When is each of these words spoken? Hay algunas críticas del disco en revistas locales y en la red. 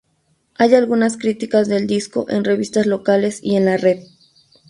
Hay 0.55 0.73
algunas 0.73 1.15
críticas 1.15 1.67
del 1.67 1.85
disco 1.85 2.25
en 2.27 2.43
revistas 2.43 2.87
locales 2.87 3.39
y 3.43 3.55
en 3.55 3.65
la 3.65 3.77
red. 3.77 3.99